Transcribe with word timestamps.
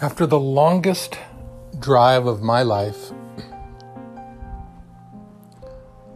After 0.00 0.26
the 0.26 0.38
longest 0.38 1.18
drive 1.80 2.26
of 2.26 2.40
my 2.40 2.62
life, 2.62 3.10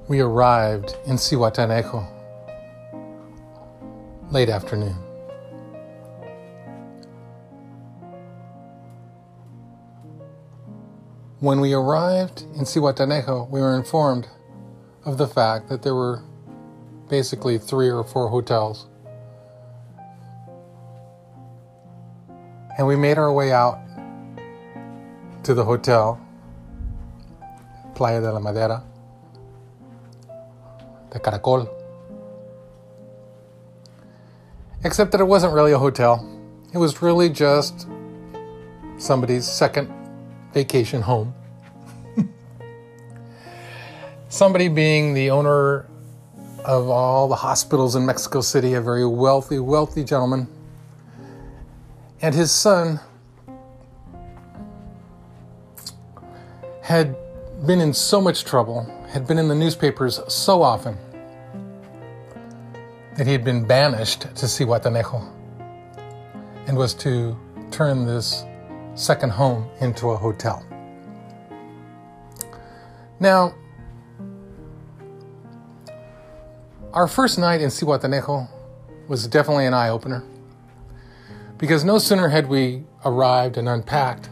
we 0.06 0.20
arrived 0.20 0.95
in 1.04 1.16
Zihuatanejo 1.16 2.06
late 4.30 4.48
afternoon. 4.48 4.95
When 11.41 11.60
we 11.60 11.73
arrived 11.73 12.42
in 12.55 12.60
Zihuatanejo, 12.60 13.51
we 13.51 13.60
were 13.60 13.77
informed 13.77 14.28
of 15.05 15.19
the 15.19 15.27
fact 15.27 15.69
that 15.70 15.83
there 15.83 15.96
were 15.96 16.23
basically 17.09 17.59
three 17.59 17.91
or 17.91 18.05
four 18.05 18.28
hotels 18.28 18.87
And 22.78 22.86
we 22.86 22.96
made 22.96 23.18
our 23.18 23.32
way 23.32 23.52
out 23.52 23.78
to 25.44 25.54
the 25.54 25.64
hotel, 25.64 26.18
Playa 27.95 28.20
de 28.20 28.32
la 28.32 28.38
Madera, 28.38 28.82
the 31.10 31.20
Caracol. 31.20 31.68
Except 34.84 35.12
that 35.12 35.20
it 35.20 35.24
wasn't 35.24 35.52
really 35.52 35.72
a 35.72 35.78
hotel, 35.78 36.26
it 36.72 36.78
was 36.78 37.02
really 37.02 37.28
just 37.28 37.86
somebody's 38.96 39.46
second 39.46 39.92
vacation 40.54 41.02
home. 41.02 41.34
Somebody 44.28 44.68
being 44.68 45.12
the 45.12 45.30
owner 45.30 45.86
of 46.64 46.88
all 46.88 47.28
the 47.28 47.34
hospitals 47.34 47.96
in 47.96 48.06
Mexico 48.06 48.40
City, 48.40 48.74
a 48.74 48.80
very 48.80 49.06
wealthy, 49.06 49.59
wealthy 49.59 50.04
gentleman 50.04 50.48
and 52.23 52.34
his 52.34 52.52
son 52.52 53.01
had 56.80 57.16
been 57.66 57.80
in 57.80 57.92
so 57.92 58.20
much 58.20 58.45
trouble, 58.45 58.84
had 59.09 59.26
been 59.26 59.38
in 59.38 59.48
the 59.48 59.54
newspapers 59.54 60.20
so 60.29 60.62
often, 60.62 60.96
that 63.16 63.26
he 63.26 63.32
had 63.32 63.45
been 63.45 63.64
banished 63.64 64.22
to 64.22 64.47
Zihuatanejo 64.47 65.28
and 66.66 66.76
was 66.76 66.94
to 66.94 67.37
turn 67.70 68.06
this 68.06 68.44
second 68.94 69.31
home 69.31 69.69
into 69.81 70.10
a 70.10 70.16
hotel. 70.16 70.64
Now, 73.19 73.54
our 76.92 77.09
first 77.09 77.38
night 77.38 77.60
in 77.60 77.69
Zihuatanejo 77.69 78.48
was 79.09 79.26
definitely 79.26 79.66
an 79.66 79.75
eye 79.75 79.88
opener. 79.88 80.22
Because 81.62 81.84
no 81.84 81.99
sooner 81.99 82.27
had 82.27 82.49
we 82.49 82.82
arrived 83.05 83.56
and 83.56 83.69
unpacked 83.69 84.31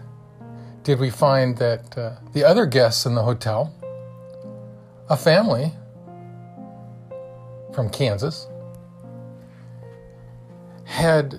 did 0.83 0.99
we 0.99 1.11
find 1.11 1.57
that 1.59 1.97
uh, 1.97 2.17
the 2.33 2.43
other 2.43 2.67
guests 2.67 3.07
in 3.07 3.15
the 3.15 3.23
hotel, 3.23 3.73
a 5.09 5.17
family 5.17 5.73
from 7.73 7.89
Kansas, 7.89 8.49
had 10.85 11.39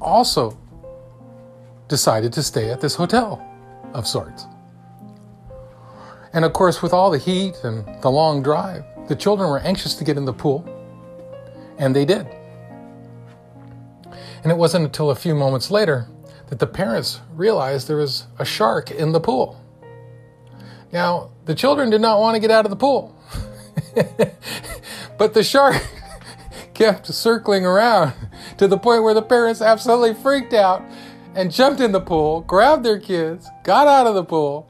also 0.00 0.58
decided 1.86 2.32
to 2.32 2.42
stay 2.42 2.70
at 2.70 2.80
this 2.80 2.96
hotel 2.96 3.40
of 3.94 4.08
sorts. 4.08 4.46
And 6.32 6.44
of 6.44 6.52
course, 6.52 6.82
with 6.82 6.92
all 6.92 7.12
the 7.12 7.18
heat 7.18 7.62
and 7.62 7.86
the 8.02 8.10
long 8.10 8.42
drive, 8.42 8.82
the 9.06 9.14
children 9.14 9.48
were 9.50 9.60
anxious 9.60 9.94
to 9.94 10.02
get 10.02 10.16
in 10.16 10.24
the 10.24 10.32
pool, 10.32 10.64
and 11.78 11.94
they 11.94 12.04
did. 12.04 12.26
And 14.42 14.50
it 14.50 14.58
wasn't 14.58 14.84
until 14.84 15.10
a 15.10 15.14
few 15.14 15.34
moments 15.34 15.70
later 15.70 16.08
that 16.48 16.58
the 16.58 16.66
parents 16.66 17.20
realized 17.34 17.88
there 17.88 17.96
was 17.96 18.26
a 18.38 18.44
shark 18.44 18.90
in 18.90 19.12
the 19.12 19.20
pool. 19.20 19.60
Now, 20.92 21.30
the 21.46 21.54
children 21.54 21.90
did 21.90 22.00
not 22.00 22.20
want 22.20 22.34
to 22.34 22.40
get 22.40 22.50
out 22.50 22.66
of 22.66 22.70
the 22.70 22.76
pool, 22.76 23.16
but 25.18 25.32
the 25.32 25.42
shark 25.42 25.82
kept 26.74 27.06
circling 27.06 27.64
around 27.64 28.12
to 28.58 28.68
the 28.68 28.76
point 28.76 29.02
where 29.02 29.14
the 29.14 29.22
parents 29.22 29.62
absolutely 29.62 30.12
freaked 30.12 30.52
out 30.52 30.82
and 31.34 31.50
jumped 31.50 31.80
in 31.80 31.92
the 31.92 32.00
pool, 32.00 32.42
grabbed 32.42 32.84
their 32.84 33.00
kids, 33.00 33.48
got 33.64 33.86
out 33.86 34.06
of 34.06 34.14
the 34.14 34.24
pool, 34.24 34.68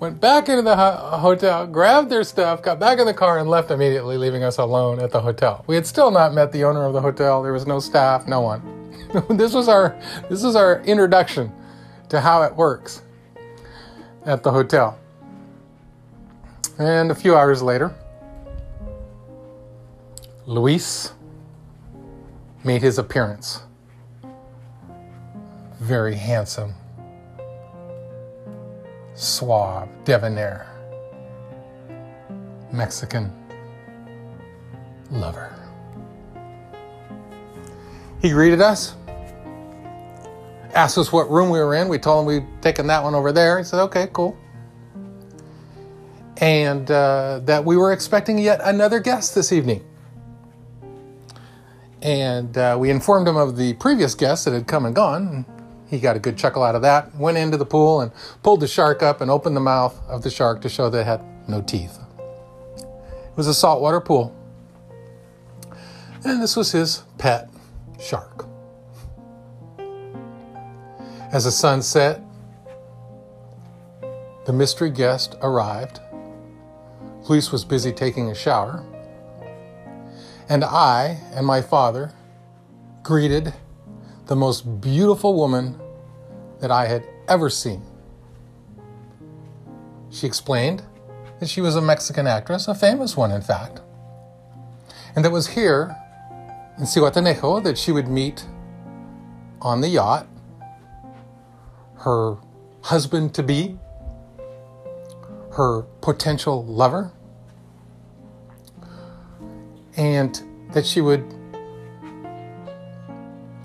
went 0.00 0.20
back 0.20 0.50
into 0.50 0.60
the 0.60 0.76
ho- 0.76 1.16
hotel, 1.18 1.66
grabbed 1.66 2.10
their 2.10 2.24
stuff, 2.24 2.62
got 2.62 2.78
back 2.78 2.98
in 2.98 3.06
the 3.06 3.14
car, 3.14 3.38
and 3.38 3.48
left 3.48 3.70
immediately, 3.70 4.18
leaving 4.18 4.42
us 4.44 4.58
alone 4.58 5.00
at 5.00 5.10
the 5.10 5.22
hotel. 5.22 5.64
We 5.66 5.74
had 5.74 5.86
still 5.86 6.10
not 6.10 6.34
met 6.34 6.52
the 6.52 6.64
owner 6.64 6.84
of 6.84 6.92
the 6.92 7.00
hotel. 7.00 7.42
There 7.42 7.54
was 7.54 7.66
no 7.66 7.80
staff, 7.80 8.26
no 8.26 8.42
one. 8.42 8.73
this 9.30 9.54
was 9.54 9.68
our 9.68 9.98
this 10.28 10.42
is 10.44 10.56
our 10.56 10.80
introduction 10.82 11.52
to 12.08 12.20
how 12.20 12.42
it 12.42 12.54
works 12.54 13.02
at 14.24 14.42
the 14.42 14.50
hotel. 14.50 14.98
And 16.78 17.10
a 17.10 17.14
few 17.14 17.36
hours 17.36 17.62
later, 17.62 17.94
Luis 20.46 21.12
made 22.64 22.82
his 22.82 22.98
appearance. 22.98 23.62
Very 25.80 26.14
handsome, 26.14 26.74
suave, 29.14 29.88
debonair, 30.04 30.66
Mexican 32.72 33.32
lover. 35.10 35.63
He 38.24 38.30
greeted 38.30 38.62
us 38.62 38.94
asked 40.74 40.98
us 40.98 41.12
what 41.12 41.30
room 41.30 41.50
we 41.50 41.58
were 41.58 41.74
in. 41.74 41.88
We 41.88 41.98
told 41.98 42.22
him 42.22 42.26
we'd 42.26 42.62
taken 42.62 42.86
that 42.88 43.02
one 43.02 43.14
over 43.14 43.32
there. 43.32 43.58
He 43.58 43.64
said, 43.64 43.80
okay, 43.84 44.08
cool. 44.12 44.36
And 46.38 46.90
uh, 46.90 47.40
that 47.44 47.64
we 47.64 47.76
were 47.76 47.92
expecting 47.92 48.38
yet 48.38 48.60
another 48.64 49.00
guest 49.00 49.34
this 49.34 49.52
evening. 49.52 49.84
And 52.02 52.56
uh, 52.58 52.76
we 52.78 52.90
informed 52.90 53.28
him 53.28 53.36
of 53.36 53.56
the 53.56 53.74
previous 53.74 54.14
guests 54.14 54.44
that 54.44 54.52
had 54.52 54.66
come 54.66 54.84
and 54.84 54.94
gone. 54.94 55.46
He 55.86 56.00
got 56.00 56.16
a 56.16 56.18
good 56.18 56.36
chuckle 56.36 56.62
out 56.62 56.74
of 56.74 56.82
that, 56.82 57.14
went 57.14 57.38
into 57.38 57.56
the 57.56 57.66
pool 57.66 58.00
and 58.00 58.10
pulled 58.42 58.60
the 58.60 58.68
shark 58.68 59.02
up 59.02 59.20
and 59.20 59.30
opened 59.30 59.56
the 59.56 59.60
mouth 59.60 59.98
of 60.08 60.22
the 60.22 60.30
shark 60.30 60.60
to 60.62 60.68
show 60.68 60.90
that 60.90 61.00
it 61.00 61.06
had 61.06 61.22
no 61.48 61.62
teeth. 61.62 61.98
It 62.78 63.36
was 63.36 63.46
a 63.46 63.54
saltwater 63.54 64.00
pool. 64.00 64.34
And 66.24 66.42
this 66.42 66.56
was 66.56 66.72
his 66.72 67.04
pet 67.16 67.53
shark. 68.00 68.46
As 71.32 71.44
the 71.44 71.50
sun 71.50 71.82
set, 71.82 72.20
the 74.46 74.52
mystery 74.52 74.90
guest 74.90 75.36
arrived. 75.42 76.00
Luis 77.28 77.50
was 77.50 77.64
busy 77.64 77.92
taking 77.92 78.30
a 78.30 78.34
shower. 78.34 78.84
And 80.48 80.62
I 80.62 81.18
and 81.32 81.46
my 81.46 81.62
father 81.62 82.12
greeted 83.02 83.52
the 84.26 84.36
most 84.36 84.80
beautiful 84.80 85.34
woman 85.34 85.80
that 86.60 86.70
I 86.70 86.86
had 86.86 87.06
ever 87.28 87.50
seen. 87.50 87.82
She 90.10 90.26
explained 90.26 90.82
that 91.40 91.48
she 91.48 91.60
was 91.60 91.74
a 91.74 91.80
Mexican 91.80 92.26
actress, 92.26 92.68
a 92.68 92.74
famous 92.74 93.16
one, 93.16 93.32
in 93.32 93.42
fact, 93.42 93.80
and 95.16 95.24
that 95.24 95.30
was 95.30 95.48
here 95.48 95.96
in 96.78 96.84
Zihuatanejo 96.84 97.62
that 97.62 97.78
she 97.78 97.92
would 97.92 98.08
meet 98.08 98.44
on 99.62 99.80
the 99.80 99.88
yacht 99.88 100.26
her 101.98 102.36
husband 102.82 103.34
to 103.34 103.42
be, 103.42 103.78
her 105.52 105.82
potential 106.02 106.64
lover, 106.66 107.10
and 109.96 110.42
that 110.72 110.84
she 110.84 111.00
would 111.00 111.24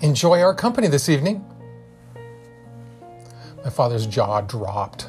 enjoy 0.00 0.40
our 0.40 0.54
company 0.54 0.86
this 0.86 1.08
evening. 1.08 1.44
My 3.62 3.68
father's 3.68 4.06
jaw 4.06 4.40
dropped. 4.40 5.08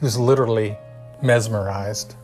He 0.00 0.04
was 0.04 0.18
literally 0.18 0.76
mesmerized. 1.22 2.16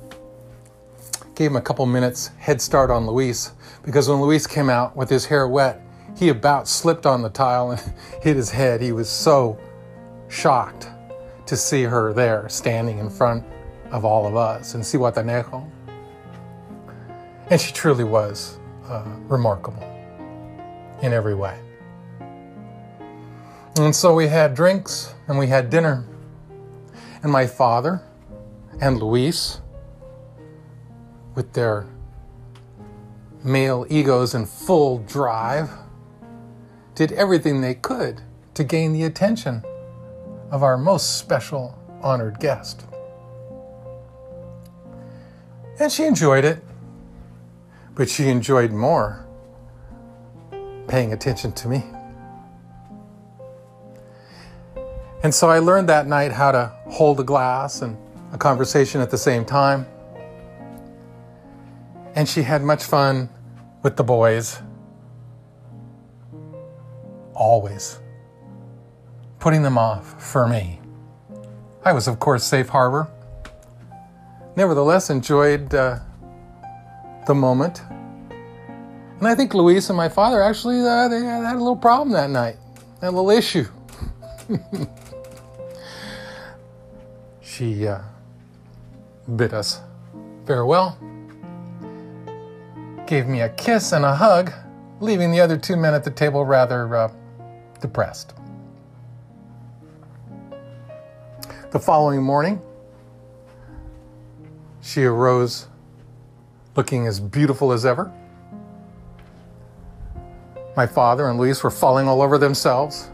Gave 1.35 1.51
him 1.51 1.57
a 1.57 1.61
couple 1.61 1.85
minutes 1.87 2.29
head 2.39 2.61
start 2.61 2.91
on 2.91 3.07
Luis 3.07 3.53
because 3.83 4.09
when 4.09 4.21
Luis 4.21 4.47
came 4.47 4.71
out 4.71 4.97
with 4.97 5.11
his 5.11 5.25
hair 5.25 5.49
wet, 5.49 5.81
he 6.17 6.29
about 6.29 6.69
slipped 6.69 7.07
on 7.07 7.23
the 7.23 7.29
tile 7.29 7.73
and 7.73 7.81
hit 8.23 8.37
his 8.37 8.51
head. 8.51 8.81
He 8.81 8.93
was 8.93 9.09
so 9.09 9.59
shocked 10.29 10.89
to 11.47 11.57
see 11.57 11.83
her 11.83 12.13
there 12.13 12.49
standing 12.49 12.99
in 12.99 13.11
front 13.11 13.45
of 13.91 14.05
all 14.05 14.27
of 14.27 14.37
us 14.37 14.75
and 14.75 14.83
Zihuatanejo. 14.83 15.69
And 17.51 17.61
she 17.61 17.73
truly 17.73 18.05
was 18.05 18.59
uh, 18.89 19.05
remarkable 19.29 19.83
in 21.03 21.13
every 21.13 21.35
way. 21.35 21.59
And 23.77 23.95
so 23.95 24.15
we 24.15 24.29
had 24.29 24.55
drinks 24.55 25.15
and 25.27 25.37
we 25.37 25.49
had 25.49 25.69
dinner. 25.69 26.05
And 27.23 27.33
my 27.33 27.47
father 27.47 28.03
and 28.81 29.03
Luis, 29.03 29.61
with 31.35 31.53
their 31.53 31.87
male 33.43 33.87
egos 33.91 34.35
in 34.35 34.47
full 34.47 34.99
drive, 34.99 35.71
did 36.95 37.13
everything 37.13 37.61
they 37.61 37.75
could 37.75 38.23
to 38.55 38.65
gain 38.65 38.93
the 38.93 39.03
attention 39.03 39.63
of 40.51 40.63
our 40.63 40.79
most 40.79 41.19
special 41.19 41.79
honored 42.01 42.39
guest. 42.39 42.85
And 45.81 45.91
she 45.91 46.05
enjoyed 46.05 46.45
it, 46.45 46.63
but 47.95 48.09
she 48.09 48.29
enjoyed 48.29 48.71
more 48.71 49.27
paying 50.87 51.13
attention 51.13 51.53
to 51.53 51.69
me. 51.69 51.83
And 55.25 55.35
so 55.35 55.49
I 55.49 55.59
learned 55.59 55.89
that 55.89 56.07
night 56.07 56.33
how 56.33 56.53
to 56.53 56.73
hold 56.91 57.19
a 57.19 57.25
glass 57.25 57.83
and 57.83 57.97
a 58.33 58.39
conversation 58.39 59.01
at 59.01 59.11
the 59.11 59.19
same 59.19 59.45
time. 59.45 59.87
And 62.15 62.29
she 62.29 62.43
had 62.43 62.63
much 62.63 62.85
fun 62.85 63.29
with 63.83 63.97
the 63.97 64.05
boys. 64.05 64.61
Always. 67.35 67.99
Putting 69.39 69.63
them 69.63 69.77
off 69.77 70.23
for 70.23 70.47
me. 70.47 70.81
I 71.85 71.93
was, 71.93 72.09
of 72.09 72.19
course, 72.19 72.45
safe 72.45 72.69
harbor. 72.69 73.09
Nevertheless, 74.57 75.11
enjoyed 75.11 75.75
uh, 75.75 75.99
the 77.27 77.35
moment. 77.35 77.83
And 79.19 79.29
I 79.29 79.35
think 79.35 79.55
Luis 79.55 79.89
and 79.91 79.97
my 79.97 80.09
father 80.09 80.43
actually 80.43 80.81
uh, 80.81 81.09
they 81.09 81.21
had 81.21 81.55
a 81.55 81.59
little 81.59 81.77
problem 81.77 82.13
that 82.13 82.31
night, 82.31 82.57
a 83.03 83.11
little 83.11 83.31
issue. 83.31 83.67
she 87.43 87.87
uh, 87.87 88.01
bid 89.37 89.55
us 89.55 89.81
farewell, 90.47 90.99
gave 93.07 93.27
me 93.27 93.43
a 93.43 93.49
kiss 93.51 93.93
and 93.93 94.05
a 94.05 94.15
hug, 94.15 94.53
leaving 95.01 95.31
the 95.31 95.41
other 95.41 95.57
two 95.57 95.77
men 95.77 95.95
at 95.95 96.05
the 96.05 96.11
table 96.11 96.45
rather 96.45 96.95
uh, 96.95 97.13
depressed. 97.81 98.35
The 101.71 101.79
following 101.79 102.23
morning, 102.23 102.61
she 104.81 105.05
arose 105.05 105.69
looking 106.77 107.07
as 107.07 107.21
beautiful 107.21 107.73
as 107.73 107.85
ever. 107.85 108.13
My 110.77 110.87
father 110.87 111.29
and 111.29 111.39
Luis 111.39 111.63
were 111.63 111.71
falling 111.71 112.09
all 112.09 112.21
over 112.21 112.39
themselves 112.39 113.11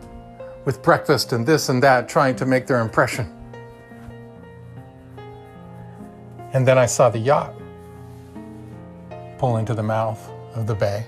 with 0.65 0.83
breakfast 0.83 1.33
and 1.33 1.47
this 1.47 1.69
and 1.69 1.83
that, 1.83 2.09
trying 2.09 2.37
to 2.37 2.47
make 2.47 2.67
their 2.67 2.81
impression. 2.81 3.35
And 6.53 6.67
then 6.67 6.79
I 6.79 6.87
saw 6.87 7.11
the 7.11 7.19
yacht 7.19 7.60
pull 9.41 9.57
into 9.57 9.73
the 9.73 9.83
mouth 9.83 10.31
of 10.55 10.67
the 10.67 10.75
bay. 10.75 11.03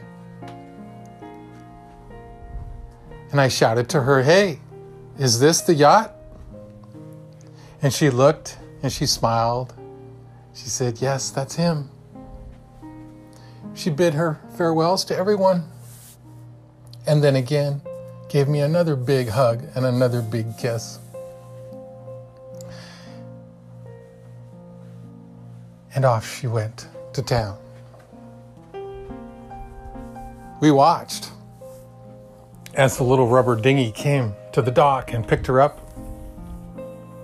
And 3.30 3.38
I 3.38 3.48
shouted 3.48 3.90
to 3.90 4.00
her, 4.00 4.22
Hey, 4.22 4.58
is 5.18 5.38
this 5.38 5.60
the 5.60 5.74
yacht? 5.74 6.16
And 7.82 7.92
she 7.92 8.08
looked 8.08 8.58
and 8.82 8.90
she 8.90 9.04
smiled. 9.04 9.74
She 10.54 10.70
said, 10.70 11.02
Yes, 11.02 11.28
that's 11.28 11.56
him. 11.56 11.90
She 13.74 13.90
bid 13.90 14.14
her 14.14 14.40
farewells 14.56 15.04
to 15.06 15.16
everyone. 15.16 15.68
And 17.06 17.22
then 17.22 17.36
again, 17.36 17.82
gave 18.30 18.48
me 18.48 18.60
another 18.60 18.96
big 18.96 19.28
hug 19.28 19.62
and 19.74 19.84
another 19.84 20.22
big 20.22 20.56
kiss. 20.56 21.00
And 25.94 26.06
off 26.06 26.26
she 26.40 26.46
went 26.46 26.88
to 27.12 27.20
town. 27.20 27.58
We 30.62 30.70
watched 30.70 31.32
as 32.74 32.96
the 32.96 33.02
little 33.02 33.26
rubber 33.26 33.56
dinghy 33.56 33.90
came 33.90 34.32
to 34.52 34.62
the 34.62 34.70
dock 34.70 35.12
and 35.12 35.26
picked 35.26 35.48
her 35.48 35.60
up 35.60 35.80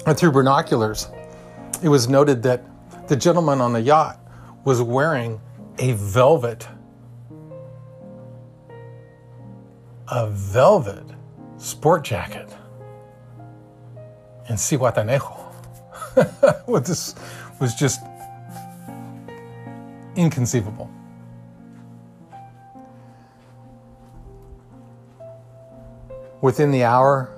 and 0.06 0.18
through 0.18 0.32
binoculars, 0.32 1.08
it 1.80 1.88
was 1.88 2.08
noted 2.08 2.42
that 2.42 2.64
the 3.06 3.14
gentleman 3.14 3.60
on 3.60 3.72
the 3.72 3.80
yacht 3.80 4.18
was 4.64 4.82
wearing 4.82 5.40
a 5.78 5.92
velvet, 5.92 6.66
a 10.08 10.28
velvet 10.30 11.04
sport 11.58 12.02
jacket 12.02 12.52
in 14.48 14.56
Zihuatanejo. 14.56 15.38
well, 16.66 16.80
this 16.80 17.14
was 17.60 17.76
just 17.76 18.00
inconceivable. 20.16 20.90
Within 26.40 26.70
the 26.70 26.84
hour, 26.84 27.30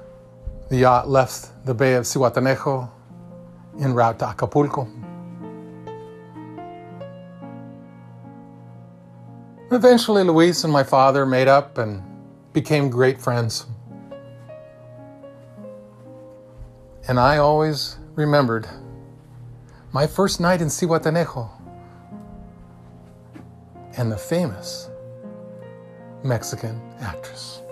the 0.69 0.76
yacht 0.76 1.08
left 1.08 1.64
the 1.64 1.73
Bay 1.73 1.94
of 1.94 2.05
Zihuatanejo 2.05 2.91
en 3.81 3.94
route 3.94 4.19
to 4.19 4.26
Acapulco. 4.26 4.87
Eventually, 9.73 10.23
Luis 10.23 10.64
and 10.64 10.73
my 10.73 10.82
father 10.82 11.25
made 11.25 11.49
up 11.49 11.79
and 11.79 12.02
became 12.52 12.91
great 12.91 13.19
friends. 13.19 13.67
And 17.08 17.19
I 17.19 17.38
always 17.38 17.96
remembered 18.14 18.69
my 19.93 20.06
first 20.06 20.41
night 20.41 20.61
in 20.61 20.69
Zihuatanejo 20.69 21.49
and 23.96 24.12
the 24.12 24.19
famous 24.19 24.91
Mexican 26.23 26.79
actress. 27.00 27.62